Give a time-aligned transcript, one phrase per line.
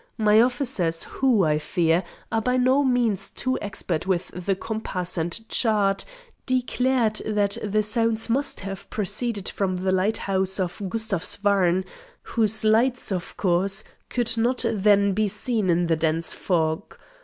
[0.17, 5.47] My officers, who, I fear, are by no means too expert with the compass and
[5.47, 6.05] chart,
[6.47, 11.85] declared that the sounds must have proceeded from the lighthouse of Gustavsvarn,
[12.23, 16.95] whose lights, of course, could not then be seen in the dense fog.